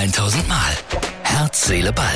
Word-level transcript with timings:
1000 0.00 0.48
Mal. 0.48 0.72
Herz, 1.24 1.66
Seele, 1.66 1.92
Ball. 1.92 2.06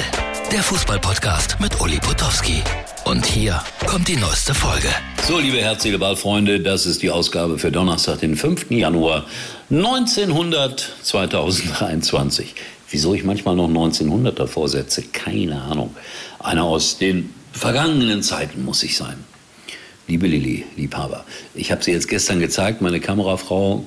Der 0.51 0.63
Fußballpodcast 0.63 1.61
mit 1.61 1.79
Uli 1.83 1.99
Potowski. 1.99 2.63
Und 3.05 3.27
hier 3.27 3.63
kommt 3.87 4.09
die 4.09 4.17
neueste 4.17 4.55
Folge. 4.55 4.89
So, 5.29 5.39
liebe 5.39 5.59
Herz, 5.59 5.83
Seele, 5.83 5.99
Ball, 5.99 6.17
Freunde, 6.17 6.61
das 6.61 6.87
ist 6.87 7.03
die 7.03 7.11
Ausgabe 7.11 7.59
für 7.59 7.71
Donnerstag, 7.71 8.21
den 8.21 8.37
5. 8.37 8.71
Januar 8.71 9.27
1900 9.69 10.95
2023. 11.03 12.55
Wieso 12.89 13.13
ich 13.13 13.23
manchmal 13.23 13.55
noch 13.55 13.69
1900 13.69 14.41
davor 14.41 14.71
setze, 14.71 15.03
keine 15.03 15.61
Ahnung. 15.61 15.95
Einer 16.39 16.65
aus 16.65 16.97
den 16.97 17.35
vergangenen 17.53 18.23
Zeiten 18.23 18.65
muss 18.65 18.83
ich 18.83 18.97
sein. 18.97 19.23
Liebe 20.09 20.27
Lilly, 20.27 20.65
Liebhaber, 20.77 21.27
ich 21.55 21.71
habe 21.71 21.85
sie 21.85 21.93
jetzt 21.93 22.09
gestern 22.09 22.41
gezeigt, 22.41 22.81
meine 22.81 23.01
Kamerafrau. 23.01 23.85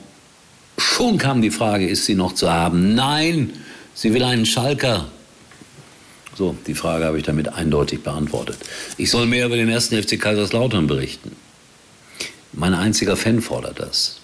Schon 0.78 1.18
kam 1.18 1.42
die 1.42 1.50
Frage, 1.50 1.88
ist 1.88 2.06
sie 2.06 2.14
noch 2.14 2.36
zu 2.36 2.54
haben? 2.54 2.94
Nein, 2.94 3.54
sie 3.98 4.14
will 4.14 4.24
einen 4.24 4.46
Schalker. 4.46 5.08
So, 6.36 6.56
die 6.68 6.76
Frage 6.76 7.06
habe 7.06 7.18
ich 7.18 7.24
damit 7.24 7.50
eindeutig 7.50 8.04
beantwortet. 8.04 8.58
Ich 8.98 9.10
soll 9.10 9.26
mehr 9.26 9.48
über 9.48 9.58
den 9.58 9.70
ersten 9.70 10.02
FC 10.02 10.22
Kaiserslautern 10.22 10.86
berichten. 10.86 11.36
Mein 12.54 12.76
einziger 12.76 13.18
Fan 13.18 13.42
fordert 13.42 13.80
das. 13.80 14.20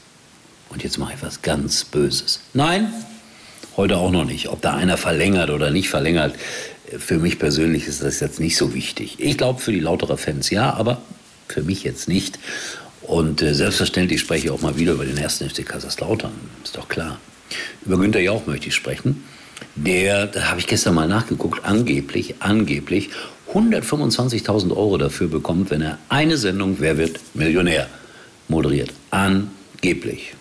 Und 0.70 0.84
jetzt 0.84 1.00
mache 1.00 1.14
ich 1.16 1.24
was 1.24 1.42
ganz 1.42 1.86
Böses. 1.86 2.40
Nein, 2.54 2.94
heute 3.76 3.98
auch 3.98 4.12
noch 4.12 4.26
nicht. 4.26 4.50
Ob 4.50 4.62
da 4.62 4.76
einer 4.76 4.98
verlängert 4.98 5.50
oder 5.50 5.72
nicht 5.72 5.90
verlängert, 5.90 6.36
für 6.98 7.18
mich 7.18 7.40
persönlich 7.40 7.88
ist 7.88 8.04
das 8.04 8.20
jetzt 8.20 8.40
nicht 8.40 8.58
so 8.58 8.76
wichtig. 8.76 9.16
Ich 9.18 9.38
glaube 9.38 9.60
für 9.60 9.72
die 9.72 9.80
lauterer 9.80 10.18
Fans 10.18 10.52
ja, 10.52 10.72
aber 10.74 11.02
für 11.48 11.64
mich 11.64 11.84
jetzt 11.84 12.08
nicht. 12.08 12.38
Und 13.02 13.42
äh, 13.42 13.54
selbstverständlich 13.54 14.22
spreche 14.22 14.46
ich 14.46 14.52
auch 14.52 14.62
mal 14.62 14.78
wieder 14.78 14.94
über 14.94 15.06
den 15.06 15.18
ersten 15.18 15.50
FC 15.50 15.66
Kaiserslautern, 15.66 16.34
ist 16.64 16.78
doch 16.78 16.88
klar. 16.88 17.20
Über 17.86 17.98
Günter 17.98 18.20
Jauch 18.20 18.46
möchte 18.46 18.68
ich 18.68 18.76
sprechen. 18.76 19.24
Der, 19.76 20.28
da 20.28 20.50
habe 20.50 20.60
ich 20.60 20.68
gestern 20.68 20.96
mal 20.96 21.08
nachgeguckt, 21.08 21.66
angeblich, 21.66 22.36
angeblich 22.40 23.10
125.000 23.54 24.72
Euro 24.72 24.98
dafür 24.98 25.28
bekommt, 25.28 25.70
wenn 25.70 25.82
er 25.82 25.98
eine 26.10 26.38
Sendung 26.38 26.78
Wer 26.80 26.98
wird 26.98 27.20
Millionär 27.34 27.88
moderiert. 28.48 28.92
Angeblich. 29.12 30.34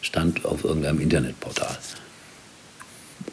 Stand 0.00 0.44
auf 0.44 0.64
irgendeinem 0.64 1.00
Internetportal. 1.00 1.78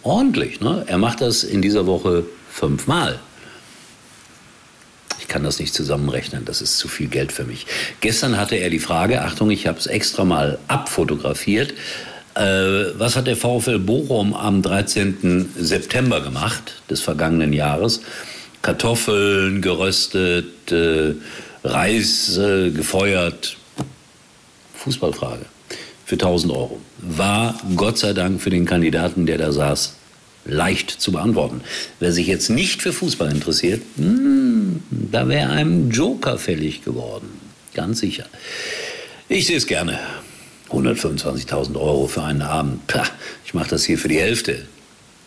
Ordentlich, 0.03 0.61
ne? 0.61 0.83
Er 0.87 0.97
macht 0.97 1.21
das 1.21 1.43
in 1.43 1.61
dieser 1.61 1.85
Woche 1.87 2.25
fünfmal 2.49 3.19
kann 5.29 5.43
das 5.43 5.59
nicht 5.59 5.73
zusammenrechnen, 5.73 6.43
das 6.43 6.61
ist 6.61 6.77
zu 6.77 6.89
viel 6.89 7.07
Geld 7.07 7.31
für 7.31 7.45
mich. 7.45 7.65
Gestern 8.01 8.35
hatte 8.35 8.55
er 8.55 8.69
die 8.69 8.79
Frage, 8.79 9.21
Achtung, 9.21 9.51
ich 9.51 9.67
habe 9.67 9.79
es 9.79 9.87
extra 9.87 10.25
mal 10.25 10.59
abfotografiert, 10.67 11.73
was 12.35 13.15
hat 13.15 13.27
der 13.27 13.35
VfL 13.35 13.79
Bochum 13.79 14.33
am 14.33 14.61
13. 14.61 15.49
September 15.57 16.21
gemacht 16.21 16.81
des 16.89 17.01
vergangenen 17.01 17.53
Jahres? 17.53 18.01
Kartoffeln 18.61 19.61
geröstet, 19.61 20.71
äh, 20.71 21.13
Reis 21.63 22.37
äh, 22.37 22.71
gefeuert. 22.71 23.57
Fußballfrage 24.75 25.45
für 26.05 26.15
1000 26.15 26.53
Euro. 26.53 26.79
War 26.97 27.59
Gott 27.75 27.99
sei 27.99 28.13
Dank 28.13 28.41
für 28.41 28.49
den 28.49 28.65
Kandidaten, 28.65 29.25
der 29.25 29.37
da 29.37 29.51
saß, 29.51 29.95
leicht 30.45 30.89
zu 30.89 31.11
beantworten. 31.11 31.61
Wer 31.99 32.11
sich 32.11 32.27
jetzt 32.27 32.49
nicht 32.49 32.81
für 32.81 32.93
Fußball 32.93 33.31
interessiert, 33.31 33.81
hm, 33.97 34.81
da 34.89 35.27
wäre 35.27 35.49
einem 35.49 35.91
Joker 35.91 36.37
fällig 36.37 36.83
geworden. 36.83 37.29
Ganz 37.73 37.99
sicher. 37.99 38.25
Ich 39.27 39.45
sehe 39.45 39.57
es 39.57 39.67
gerne. 39.67 39.99
125.000 40.71 41.75
Euro 41.75 42.07
für 42.07 42.23
einen 42.23 42.41
Abend. 42.41 42.85
Pah, 42.87 43.05
ich 43.45 43.53
mache 43.53 43.69
das 43.69 43.85
hier 43.85 43.97
für 43.97 44.07
die 44.07 44.19
Hälfte. 44.19 44.65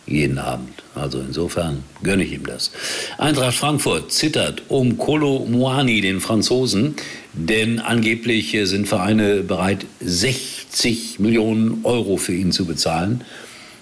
Jeden 0.05 0.37
Abend. 0.37 0.83
Also 0.95 1.19
insofern 1.19 1.83
gönne 2.03 2.23
ich 2.23 2.33
ihm 2.33 2.45
das. 2.45 2.71
Eintracht 3.17 3.55
Frankfurt 3.55 4.11
zittert 4.11 4.63
um 4.67 4.97
Kolo 4.97 5.45
Muani, 5.49 6.01
den 6.01 6.19
Franzosen, 6.19 6.95
denn 7.33 7.79
angeblich 7.79 8.57
sind 8.63 8.87
Vereine 8.87 9.43
bereit, 9.43 9.85
60 10.01 11.19
Millionen 11.19 11.79
Euro 11.83 12.17
für 12.17 12.33
ihn 12.33 12.51
zu 12.51 12.65
bezahlen. 12.65 13.23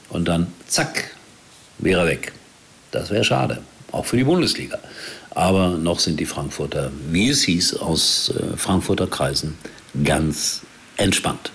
Und 0.10 0.28
dann, 0.28 0.48
zack, 0.68 1.16
wäre 1.80 2.06
weg. 2.06 2.34
Das 2.92 3.10
wäre 3.10 3.24
schade, 3.24 3.62
auch 3.92 4.06
für 4.06 4.18
die 4.18 4.24
Bundesliga. 4.24 4.78
Aber 5.32 5.70
noch 5.70 6.00
sind 6.00 6.20
die 6.20 6.26
Frankfurter, 6.26 6.92
wie 7.10 7.30
es 7.30 7.44
hieß, 7.44 7.78
aus 7.78 8.34
äh, 8.36 8.58
Frankfurter 8.58 9.08
Kreisen 9.08 9.58
ganz 10.04 10.62
entspannt. 11.02 11.52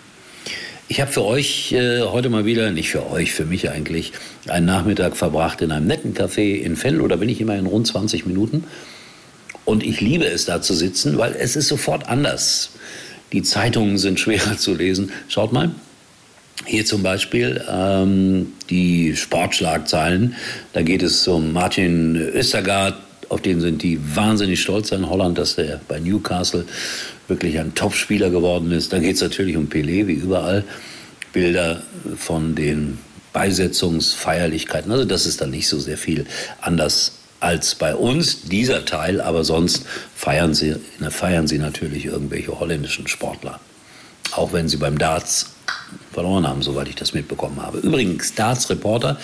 Ich 0.88 1.00
habe 1.00 1.10
für 1.10 1.24
euch 1.24 1.72
äh, 1.72 2.02
heute 2.02 2.28
mal 2.28 2.44
wieder, 2.44 2.70
nicht 2.70 2.90
für 2.90 3.10
euch, 3.10 3.32
für 3.32 3.44
mich 3.44 3.70
eigentlich, 3.70 4.12
einen 4.46 4.66
Nachmittag 4.66 5.16
verbracht 5.16 5.60
in 5.60 5.72
einem 5.72 5.86
netten 5.86 6.14
Café 6.14 6.54
in 6.54 6.80
Venlo. 6.80 7.08
Da 7.08 7.16
bin 7.16 7.28
ich 7.28 7.40
immer 7.40 7.56
in 7.56 7.66
rund 7.66 7.88
20 7.88 8.24
Minuten. 8.26 8.64
Und 9.64 9.82
ich 9.82 10.00
liebe 10.00 10.26
es, 10.26 10.44
da 10.44 10.62
zu 10.62 10.74
sitzen, 10.74 11.18
weil 11.18 11.34
es 11.34 11.56
ist 11.56 11.66
sofort 11.66 12.08
anders. 12.08 12.70
Die 13.32 13.42
Zeitungen 13.42 13.98
sind 13.98 14.20
schwerer 14.20 14.56
zu 14.58 14.74
lesen. 14.74 15.10
Schaut 15.28 15.52
mal, 15.52 15.72
hier 16.64 16.84
zum 16.84 17.02
Beispiel 17.02 17.64
ähm, 17.68 18.52
die 18.70 19.16
Sportschlagzeilen. 19.16 20.36
Da 20.72 20.82
geht 20.82 21.02
es 21.02 21.26
um 21.26 21.52
Martin 21.52 22.14
Östergaard. 22.16 22.94
Auf 23.28 23.40
den 23.40 23.60
sind 23.60 23.82
die 23.82 23.98
wahnsinnig 24.14 24.60
stolz 24.60 24.92
in 24.92 25.08
Holland, 25.08 25.38
dass 25.38 25.58
er 25.58 25.80
bei 25.88 25.98
Newcastle 25.98 26.64
wirklich 27.28 27.58
ein 27.58 27.74
Topspieler 27.74 28.30
geworden 28.30 28.70
ist. 28.72 28.92
Da 28.92 28.98
geht 28.98 29.16
es 29.16 29.22
natürlich 29.22 29.56
um 29.56 29.68
Pelé, 29.68 30.06
wie 30.06 30.14
überall. 30.14 30.64
Bilder 31.32 31.82
von 32.16 32.54
den 32.54 32.98
Beisetzungsfeierlichkeiten. 33.32 34.90
Also 34.90 35.04
das 35.04 35.26
ist 35.26 35.40
dann 35.40 35.50
nicht 35.50 35.68
so 35.68 35.78
sehr 35.78 35.98
viel 35.98 36.24
anders 36.60 37.12
als 37.40 37.74
bei 37.74 37.94
uns, 37.94 38.42
dieser 38.42 38.84
Teil. 38.84 39.20
Aber 39.20 39.44
sonst 39.44 39.84
feiern 40.14 40.54
sie, 40.54 40.76
feiern 41.10 41.46
sie 41.46 41.58
natürlich 41.58 42.06
irgendwelche 42.06 42.58
holländischen 42.58 43.08
Sportler. 43.08 43.60
Auch 44.32 44.52
wenn 44.52 44.68
sie 44.68 44.78
beim 44.78 44.98
Darts 44.98 45.50
verloren 46.12 46.46
haben, 46.48 46.62
soweit 46.62 46.88
ich 46.88 46.94
das 46.94 47.12
mitbekommen 47.12 47.60
habe. 47.60 47.78
Übrigens, 47.78 48.28
Staatsreporter, 48.28 49.18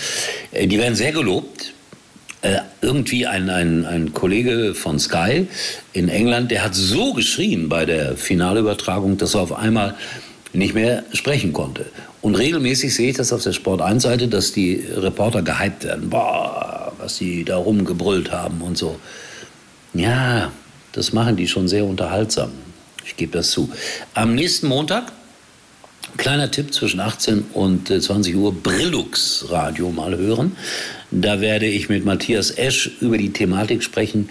äh, 0.51 0.67
die 0.67 0.79
werden 0.79 0.95
sehr 0.95 1.13
gelobt. 1.13 1.62
Äh, 2.43 2.59
irgendwie 2.81 3.27
ein, 3.27 3.49
ein, 3.49 3.87
ein 3.87 4.13
Kollege 4.13 4.75
von 4.75 4.99
Sky 4.99 5.47
in 5.93 6.09
England, 6.09 6.51
der 6.51 6.65
hat 6.65 6.75
so 6.75 7.13
geschrien 7.13 7.69
bei 7.69 7.87
der 7.87 8.17
Finalübertragung, 8.17 9.17
dass 9.17 9.35
er 9.35 9.43
auf 9.43 9.53
einmal 9.53 9.95
nicht 10.53 10.75
mehr 10.75 11.05
sprechen 11.13 11.53
konnte. 11.53 11.87
Und 12.21 12.35
regelmäßig 12.35 12.95
sehe 12.95 13.11
ich 13.11 13.17
das 13.17 13.33
auf 13.33 13.45
der 13.45 13.53
Sport 13.53 13.81
1 13.81 14.03
Seite, 14.03 14.27
dass 14.27 14.53
die 14.53 14.85
Reporter 14.97 15.43
gehypt 15.43 15.85
werden. 15.85 16.11
Boah, 16.11 16.93
was 16.99 17.17
sie 17.17 17.45
da 17.45 17.57
rumgebrüllt 17.57 18.33
haben 18.33 18.61
und 18.61 18.77
so. 18.77 18.99
Ja, 19.95 20.51
das 20.93 21.13
machen 21.13 21.37
die 21.37 21.47
schon 21.47 21.69
sehr 21.69 21.85
unterhaltsam. 21.85 22.51
Ich 23.05 23.17
gebe 23.17 23.33
das 23.33 23.53
zu. 23.53 23.71
Am 24.15 24.35
nächsten 24.35 24.67
Montag 24.67 25.13
Kleiner 26.17 26.51
Tipp 26.51 26.75
zwischen 26.75 27.01
18 27.01 27.45
und 27.53 27.89
20 27.89 28.35
äh, 28.35 28.37
Uhr 28.37 28.55
Brillux 28.55 29.47
Radio 29.49 29.91
mal 29.91 30.17
hören. 30.17 30.57
Da 31.11 31.41
werde 31.41 31.67
ich 31.67 31.89
mit 31.89 32.05
Matthias 32.05 32.51
Esch 32.51 32.91
über 33.01 33.19
die 33.19 33.33
Thematik 33.33 33.83
sprechen, 33.83 34.29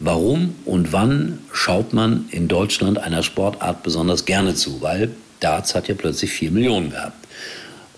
warum 0.00 0.54
und 0.64 0.92
wann 0.92 1.38
schaut 1.52 1.92
man 1.92 2.26
in 2.30 2.48
Deutschland 2.48 2.98
einer 2.98 3.22
Sportart 3.22 3.82
besonders 3.82 4.24
gerne 4.24 4.54
zu, 4.54 4.82
weil 4.82 5.10
Darts 5.40 5.74
hat 5.74 5.88
ja 5.88 5.94
plötzlich 5.94 6.30
4 6.32 6.50
Millionen 6.50 6.90
gehabt. 6.90 7.26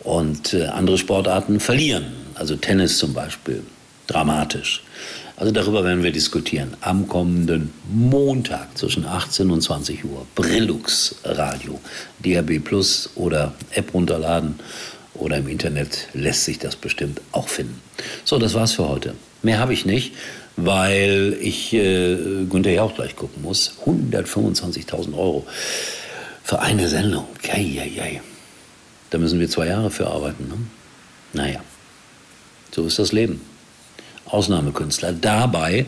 Und 0.00 0.52
äh, 0.52 0.66
andere 0.66 0.98
Sportarten 0.98 1.60
verlieren, 1.60 2.04
also 2.34 2.56
Tennis 2.56 2.98
zum 2.98 3.14
Beispiel, 3.14 3.62
dramatisch. 4.06 4.82
Also 5.36 5.52
darüber 5.52 5.84
werden 5.84 6.04
wir 6.04 6.12
diskutieren. 6.12 6.76
Am 6.80 7.08
kommenden 7.08 7.72
Montag 7.92 8.78
zwischen 8.78 9.04
18 9.04 9.50
und 9.50 9.62
20 9.62 10.04
Uhr. 10.04 10.26
Brillux 10.34 11.16
Radio. 11.24 11.80
DRB 12.24 12.62
Plus 12.62 13.10
oder 13.16 13.52
App 13.72 13.92
runterladen 13.92 14.54
oder 15.14 15.38
im 15.38 15.48
Internet 15.48 16.08
lässt 16.12 16.44
sich 16.44 16.58
das 16.58 16.76
bestimmt 16.76 17.20
auch 17.32 17.48
finden. 17.48 17.80
So, 18.24 18.38
das 18.38 18.54
war's 18.54 18.72
für 18.72 18.88
heute. 18.88 19.14
Mehr 19.42 19.58
habe 19.58 19.72
ich 19.72 19.84
nicht, 19.84 20.14
weil 20.56 21.36
ich 21.40 21.72
äh, 21.72 22.44
Günther 22.48 22.72
ja 22.72 22.82
auch 22.82 22.94
gleich 22.94 23.16
gucken 23.16 23.42
muss. 23.42 23.74
125.000 23.84 25.14
Euro 25.14 25.46
für 26.44 26.60
eine 26.60 26.88
Sendung. 26.88 27.26
Eieiei. 27.42 28.22
Da 29.10 29.18
müssen 29.18 29.40
wir 29.40 29.48
zwei 29.48 29.66
Jahre 29.66 29.90
für 29.90 30.06
arbeiten. 30.06 30.48
Ne? 30.48 30.54
Naja, 31.32 31.60
so 32.72 32.86
ist 32.86 32.98
das 32.98 33.12
Leben. 33.12 33.40
Ausnahmekünstler. 34.26 35.12
Dabei 35.12 35.86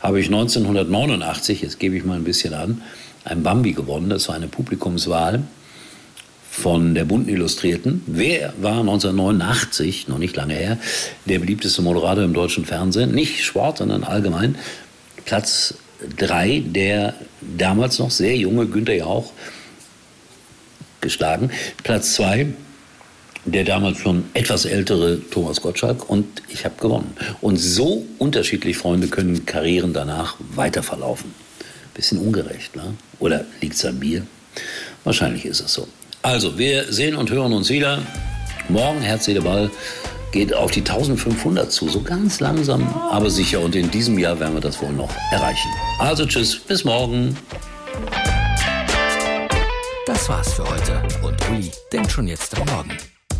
habe 0.00 0.20
ich 0.20 0.26
1989, 0.26 1.62
jetzt 1.62 1.78
gebe 1.78 1.96
ich 1.96 2.04
mal 2.04 2.16
ein 2.16 2.24
bisschen 2.24 2.54
an, 2.54 2.82
ein 3.24 3.42
Bambi 3.42 3.72
gewonnen. 3.72 4.10
Das 4.10 4.28
war 4.28 4.34
eine 4.34 4.48
Publikumswahl 4.48 5.42
von 6.50 6.94
der 6.94 7.04
bunten 7.04 7.28
Illustrierten. 7.28 8.02
Wer 8.06 8.52
war 8.60 8.80
1989, 8.80 10.08
noch 10.08 10.18
nicht 10.18 10.36
lange 10.36 10.54
her, 10.54 10.78
der 11.26 11.38
beliebteste 11.38 11.82
Moderator 11.82 12.24
im 12.24 12.34
deutschen 12.34 12.64
Fernsehen? 12.64 13.12
Nicht 13.12 13.44
Sport, 13.44 13.78
sondern 13.78 14.04
allgemein. 14.04 14.56
Platz 15.24 15.74
3, 16.16 16.64
der 16.66 17.14
damals 17.40 17.98
noch 17.98 18.10
sehr 18.10 18.36
junge 18.36 18.66
Günther 18.66 18.94
Jauch 18.94 19.32
geschlagen. 21.00 21.50
Platz 21.84 22.14
2 22.14 22.48
der 23.44 23.64
damals 23.64 23.98
schon 23.98 24.24
etwas 24.34 24.64
ältere 24.64 25.20
Thomas 25.30 25.60
Gottschalk 25.60 26.08
und 26.08 26.42
ich 26.48 26.64
habe 26.64 26.74
gewonnen. 26.80 27.16
Und 27.40 27.56
so 27.56 28.04
unterschiedlich, 28.18 28.76
Freunde, 28.76 29.08
können 29.08 29.46
Karrieren 29.46 29.92
danach 29.92 30.36
weiter 30.54 30.82
verlaufen. 30.82 31.34
Bisschen 31.94 32.18
ungerecht, 32.18 32.76
ne? 32.76 32.94
Oder 33.18 33.44
liegt 33.60 33.74
es 33.74 33.84
an 33.84 33.98
mir? 33.98 34.26
Wahrscheinlich 35.04 35.44
ist 35.44 35.60
es 35.60 35.72
so. 35.72 35.88
Also, 36.22 36.58
wir 36.58 36.92
sehen 36.92 37.16
und 37.16 37.30
hören 37.30 37.52
uns 37.52 37.70
wieder. 37.70 38.00
Morgen, 38.68 39.00
Herz, 39.00 39.24
Seele, 39.24 39.40
Ball 39.40 39.70
geht 40.32 40.52
auf 40.52 40.70
die 40.70 40.80
1500 40.80 41.72
zu. 41.72 41.88
So 41.88 42.02
ganz 42.02 42.40
langsam, 42.40 42.86
aber 43.10 43.30
sicher. 43.30 43.60
Und 43.60 43.74
in 43.74 43.90
diesem 43.90 44.18
Jahr 44.18 44.38
werden 44.38 44.54
wir 44.54 44.60
das 44.60 44.80
wohl 44.82 44.92
noch 44.92 45.10
erreichen. 45.32 45.68
Also, 45.98 46.26
tschüss, 46.26 46.58
bis 46.58 46.84
morgen. 46.84 47.36
Das 50.06 50.28
war's 50.28 50.52
für 50.54 50.64
heute. 50.68 51.02
Und 51.22 51.36
Uli 51.50 51.70
denkt 51.92 52.12
schon 52.12 52.28
jetzt 52.28 52.58
am 52.58 52.66
Morgen. 52.66 52.96